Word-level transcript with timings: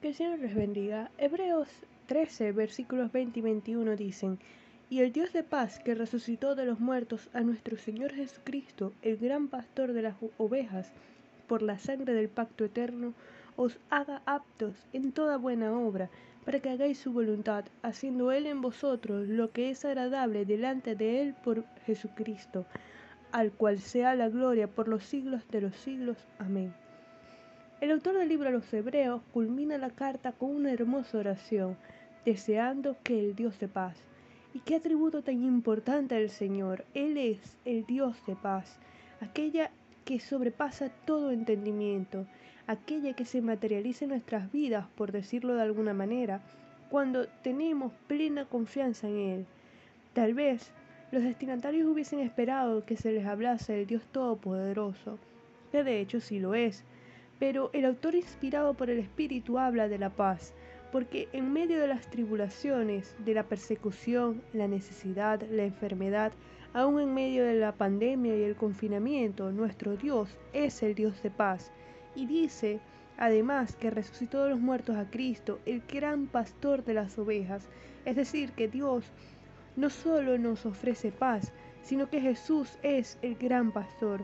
Que 0.00 0.10
el 0.10 0.14
Señor 0.14 0.38
les 0.38 0.54
bendiga. 0.54 1.10
Hebreos 1.18 1.68
13, 2.06 2.52
versículos 2.52 3.10
20 3.10 3.40
y 3.40 3.42
21 3.42 3.96
dicen, 3.96 4.38
Y 4.88 5.00
el 5.00 5.12
Dios 5.12 5.32
de 5.32 5.42
paz 5.42 5.80
que 5.80 5.96
resucitó 5.96 6.54
de 6.54 6.64
los 6.66 6.78
muertos 6.78 7.28
a 7.32 7.40
nuestro 7.40 7.76
Señor 7.76 8.14
Jesucristo, 8.14 8.92
el 9.02 9.16
gran 9.16 9.48
pastor 9.48 9.92
de 9.92 10.02
las 10.02 10.14
ovejas, 10.36 10.92
por 11.48 11.62
la 11.62 11.80
sangre 11.80 12.14
del 12.14 12.28
pacto 12.28 12.64
eterno, 12.64 13.12
os 13.56 13.80
haga 13.90 14.22
aptos 14.24 14.86
en 14.92 15.10
toda 15.10 15.36
buena 15.36 15.76
obra, 15.76 16.10
para 16.44 16.60
que 16.60 16.70
hagáis 16.70 17.00
su 17.00 17.12
voluntad, 17.12 17.64
haciendo 17.82 18.30
Él 18.30 18.46
en 18.46 18.60
vosotros 18.60 19.26
lo 19.26 19.50
que 19.50 19.70
es 19.70 19.84
agradable 19.84 20.44
delante 20.44 20.94
de 20.94 21.22
Él 21.22 21.34
por 21.42 21.64
Jesucristo, 21.86 22.66
al 23.32 23.50
cual 23.50 23.80
sea 23.80 24.14
la 24.14 24.28
gloria 24.28 24.68
por 24.68 24.86
los 24.86 25.02
siglos 25.02 25.42
de 25.50 25.60
los 25.60 25.74
siglos. 25.74 26.18
Amén. 26.38 26.72
El 27.80 27.92
autor 27.92 28.18
del 28.18 28.28
libro 28.28 28.48
a 28.48 28.50
los 28.50 28.74
Hebreos 28.74 29.22
culmina 29.32 29.78
la 29.78 29.90
carta 29.90 30.32
con 30.32 30.50
una 30.50 30.72
hermosa 30.72 31.18
oración, 31.18 31.76
deseando 32.24 32.96
que 33.04 33.20
el 33.20 33.36
Dios 33.36 33.60
de 33.60 33.68
paz. 33.68 33.96
¿Y 34.52 34.58
qué 34.58 34.74
atributo 34.74 35.22
tan 35.22 35.44
importante 35.44 36.16
del 36.16 36.28
Señor? 36.28 36.84
Él 36.94 37.16
es 37.16 37.56
el 37.64 37.86
Dios 37.86 38.16
de 38.26 38.34
paz, 38.34 38.80
aquella 39.20 39.70
que 40.04 40.18
sobrepasa 40.18 40.90
todo 41.04 41.30
entendimiento, 41.30 42.26
aquella 42.66 43.12
que 43.12 43.24
se 43.24 43.42
materializa 43.42 44.06
en 44.06 44.10
nuestras 44.10 44.50
vidas, 44.50 44.86
por 44.96 45.12
decirlo 45.12 45.54
de 45.54 45.62
alguna 45.62 45.94
manera, 45.94 46.40
cuando 46.90 47.28
tenemos 47.44 47.92
plena 48.08 48.44
confianza 48.44 49.06
en 49.06 49.18
Él. 49.18 49.46
Tal 50.14 50.34
vez 50.34 50.72
los 51.12 51.22
destinatarios 51.22 51.86
hubiesen 51.86 52.18
esperado 52.18 52.84
que 52.84 52.96
se 52.96 53.12
les 53.12 53.24
hablase 53.24 53.74
del 53.74 53.86
Dios 53.86 54.02
Todopoderoso, 54.10 55.16
que 55.70 55.84
de 55.84 56.00
hecho 56.00 56.20
sí 56.20 56.40
lo 56.40 56.56
es, 56.56 56.84
pero 57.38 57.70
el 57.72 57.84
autor 57.84 58.14
inspirado 58.14 58.74
por 58.74 58.90
el 58.90 58.98
Espíritu 58.98 59.58
habla 59.58 59.88
de 59.88 59.98
la 59.98 60.10
paz, 60.10 60.52
porque 60.90 61.28
en 61.32 61.52
medio 61.52 61.80
de 61.80 61.86
las 61.86 62.08
tribulaciones, 62.10 63.14
de 63.24 63.34
la 63.34 63.44
persecución, 63.44 64.42
la 64.52 64.66
necesidad, 64.66 65.42
la 65.50 65.64
enfermedad, 65.64 66.32
aún 66.72 67.00
en 67.00 67.14
medio 67.14 67.44
de 67.44 67.54
la 67.54 67.72
pandemia 67.72 68.36
y 68.36 68.42
el 68.42 68.56
confinamiento, 68.56 69.52
nuestro 69.52 69.96
Dios 69.96 70.36
es 70.52 70.82
el 70.82 70.94
Dios 70.94 71.22
de 71.22 71.30
paz. 71.30 71.70
Y 72.14 72.26
dice, 72.26 72.80
además, 73.16 73.76
que 73.76 73.90
resucitó 73.90 74.44
de 74.44 74.50
los 74.50 74.60
muertos 74.60 74.96
a 74.96 75.10
Cristo, 75.10 75.60
el 75.66 75.82
gran 75.86 76.26
pastor 76.26 76.84
de 76.84 76.94
las 76.94 77.18
ovejas. 77.18 77.68
Es 78.04 78.16
decir, 78.16 78.52
que 78.52 78.68
Dios 78.68 79.04
no 79.76 79.90
solo 79.90 80.38
nos 80.38 80.66
ofrece 80.66 81.12
paz, 81.12 81.52
sino 81.82 82.08
que 82.08 82.20
Jesús 82.20 82.78
es 82.82 83.18
el 83.22 83.36
gran 83.36 83.72
pastor. 83.72 84.22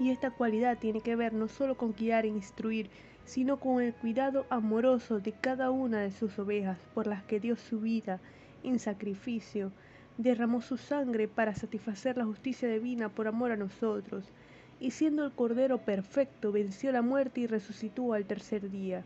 Y 0.00 0.10
esta 0.10 0.30
cualidad 0.30 0.78
tiene 0.78 1.00
que 1.00 1.16
ver 1.16 1.32
no 1.32 1.48
solo 1.48 1.76
con 1.76 1.92
guiar 1.92 2.24
e 2.24 2.28
instruir, 2.28 2.90
sino 3.24 3.58
con 3.58 3.82
el 3.82 3.92
cuidado 3.92 4.46
amoroso 4.48 5.20
de 5.20 5.32
cada 5.32 5.70
una 5.70 6.00
de 6.00 6.12
sus 6.12 6.38
ovejas 6.38 6.78
por 6.94 7.06
las 7.06 7.22
que 7.24 7.40
dio 7.40 7.56
su 7.56 7.80
vida 7.80 8.20
en 8.62 8.78
sacrificio, 8.78 9.70
derramó 10.16 10.62
su 10.62 10.76
sangre 10.76 11.28
para 11.28 11.54
satisfacer 11.54 12.16
la 12.16 12.24
justicia 12.24 12.68
divina 12.68 13.08
por 13.08 13.28
amor 13.28 13.52
a 13.52 13.56
nosotros, 13.56 14.24
y 14.80 14.92
siendo 14.92 15.24
el 15.24 15.32
Cordero 15.32 15.78
perfecto, 15.78 16.52
venció 16.52 16.92
la 16.92 17.02
muerte 17.02 17.40
y 17.40 17.46
resucitó 17.46 18.12
al 18.12 18.24
tercer 18.24 18.70
día. 18.70 19.04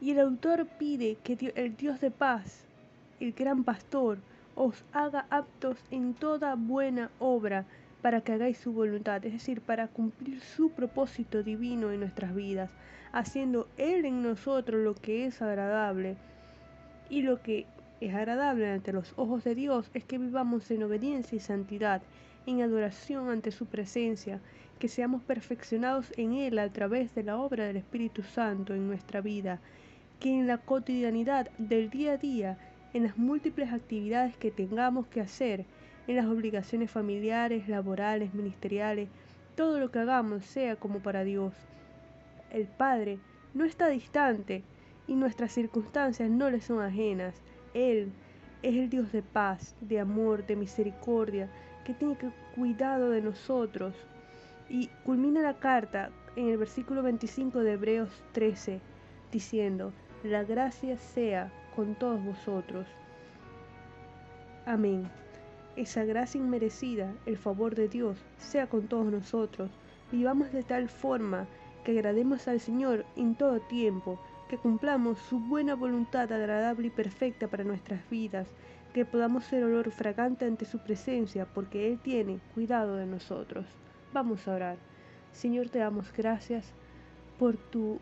Y 0.00 0.10
el 0.10 0.20
autor 0.20 0.66
pide 0.78 1.16
que 1.22 1.52
el 1.54 1.76
Dios 1.76 2.00
de 2.00 2.10
paz, 2.10 2.64
el 3.20 3.32
gran 3.32 3.64
pastor, 3.64 4.18
os 4.54 4.84
haga 4.92 5.26
aptos 5.30 5.78
en 5.90 6.14
toda 6.14 6.54
buena 6.56 7.10
obra, 7.18 7.64
para 8.04 8.20
que 8.20 8.32
hagáis 8.32 8.58
su 8.58 8.74
voluntad, 8.74 9.24
es 9.24 9.32
decir, 9.32 9.62
para 9.62 9.88
cumplir 9.88 10.38
su 10.38 10.68
propósito 10.68 11.42
divino 11.42 11.90
en 11.90 12.00
nuestras 12.00 12.34
vidas, 12.34 12.68
haciendo 13.12 13.66
Él 13.78 14.04
en 14.04 14.22
nosotros 14.22 14.84
lo 14.84 14.94
que 14.94 15.24
es 15.24 15.40
agradable. 15.40 16.16
Y 17.08 17.22
lo 17.22 17.40
que 17.40 17.64
es 18.02 18.14
agradable 18.14 18.70
ante 18.70 18.92
los 18.92 19.14
ojos 19.16 19.42
de 19.42 19.54
Dios 19.54 19.90
es 19.94 20.04
que 20.04 20.18
vivamos 20.18 20.70
en 20.70 20.82
obediencia 20.82 21.34
y 21.34 21.40
santidad, 21.40 22.02
en 22.44 22.60
adoración 22.60 23.30
ante 23.30 23.50
su 23.50 23.64
presencia, 23.64 24.38
que 24.78 24.88
seamos 24.88 25.22
perfeccionados 25.22 26.12
en 26.18 26.34
Él 26.34 26.58
a 26.58 26.68
través 26.68 27.14
de 27.14 27.22
la 27.22 27.38
obra 27.38 27.64
del 27.64 27.78
Espíritu 27.78 28.22
Santo 28.22 28.74
en 28.74 28.86
nuestra 28.86 29.22
vida, 29.22 29.60
que 30.20 30.28
en 30.28 30.46
la 30.46 30.58
cotidianidad 30.58 31.48
del 31.56 31.88
día 31.88 32.12
a 32.12 32.18
día, 32.18 32.58
en 32.92 33.04
las 33.04 33.16
múltiples 33.16 33.72
actividades 33.72 34.36
que 34.36 34.50
tengamos 34.50 35.06
que 35.06 35.22
hacer, 35.22 35.64
en 36.06 36.16
las 36.16 36.26
obligaciones 36.26 36.90
familiares, 36.90 37.68
laborales, 37.68 38.34
ministeriales, 38.34 39.08
todo 39.56 39.78
lo 39.78 39.90
que 39.90 40.00
hagamos 40.00 40.44
sea 40.44 40.76
como 40.76 41.00
para 41.00 41.24
Dios. 41.24 41.54
El 42.50 42.66
Padre 42.66 43.18
no 43.54 43.64
está 43.64 43.88
distante 43.88 44.62
y 45.06 45.14
nuestras 45.14 45.52
circunstancias 45.52 46.30
no 46.30 46.50
le 46.50 46.60
son 46.60 46.82
ajenas. 46.82 47.34
Él 47.72 48.12
es 48.62 48.74
el 48.74 48.90
Dios 48.90 49.12
de 49.12 49.22
paz, 49.22 49.74
de 49.80 50.00
amor, 50.00 50.46
de 50.46 50.56
misericordia, 50.56 51.48
que 51.84 51.94
tiene 51.94 52.16
cuidado 52.54 53.10
de 53.10 53.22
nosotros. 53.22 53.94
Y 54.68 54.88
culmina 55.04 55.42
la 55.42 55.54
carta 55.54 56.10
en 56.36 56.48
el 56.48 56.58
versículo 56.58 57.02
25 57.02 57.60
de 57.60 57.72
Hebreos 57.72 58.22
13, 58.32 58.80
diciendo, 59.30 59.92
la 60.22 60.42
gracia 60.42 60.96
sea 60.96 61.52
con 61.76 61.94
todos 61.94 62.24
vosotros. 62.24 62.86
Amén 64.64 65.23
esa 65.76 66.04
gracia 66.04 66.38
inmerecida, 66.38 67.14
el 67.26 67.36
favor 67.36 67.74
de 67.74 67.88
Dios, 67.88 68.18
sea 68.38 68.68
con 68.68 68.88
todos 68.88 69.06
nosotros. 69.06 69.70
Vivamos 70.12 70.52
de 70.52 70.62
tal 70.62 70.88
forma 70.88 71.46
que 71.84 71.92
agrademos 71.92 72.48
al 72.48 72.60
Señor 72.60 73.04
en 73.16 73.34
todo 73.34 73.60
tiempo, 73.60 74.20
que 74.48 74.58
cumplamos 74.58 75.18
su 75.18 75.38
buena 75.40 75.74
voluntad 75.74 76.32
agradable 76.32 76.88
y 76.88 76.90
perfecta 76.90 77.48
para 77.48 77.64
nuestras 77.64 78.08
vidas, 78.10 78.48
que 78.92 79.04
podamos 79.04 79.44
ser 79.44 79.64
olor 79.64 79.90
fragante 79.90 80.44
ante 80.44 80.64
su 80.64 80.78
presencia, 80.78 81.46
porque 81.46 81.88
Él 81.88 81.98
tiene 81.98 82.38
cuidado 82.54 82.96
de 82.96 83.06
nosotros. 83.06 83.66
Vamos 84.12 84.46
a 84.46 84.54
orar. 84.54 84.76
Señor, 85.32 85.68
te 85.68 85.80
damos 85.80 86.12
gracias 86.12 86.72
por 87.38 87.56
tu 87.56 87.98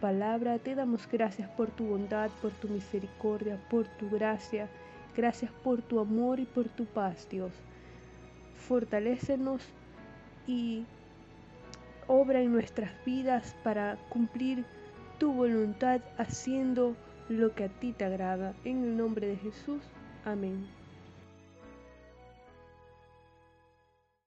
palabra, 0.00 0.58
te 0.58 0.74
damos 0.74 1.08
gracias 1.10 1.48
por 1.50 1.70
tu 1.70 1.86
bondad, 1.86 2.30
por 2.40 2.52
tu 2.52 2.68
misericordia, 2.68 3.60
por 3.68 3.88
tu 3.88 4.08
gracia. 4.08 4.68
Gracias 5.16 5.50
por 5.64 5.80
tu 5.80 5.98
amor 5.98 6.40
y 6.40 6.44
por 6.44 6.68
tu 6.68 6.84
paz, 6.84 7.26
Dios. 7.30 7.52
Fortalécenos 8.68 9.62
y 10.46 10.84
obra 12.06 12.40
en 12.40 12.52
nuestras 12.52 12.92
vidas 13.06 13.56
para 13.64 13.96
cumplir 14.10 14.64
tu 15.18 15.32
voluntad 15.32 16.02
haciendo 16.18 16.94
lo 17.30 17.54
que 17.54 17.64
a 17.64 17.68
ti 17.68 17.92
te 17.92 18.04
agrada. 18.04 18.54
En 18.64 18.84
el 18.84 18.96
nombre 18.96 19.26
de 19.26 19.36
Jesús. 19.36 19.82
Amén. 20.24 20.66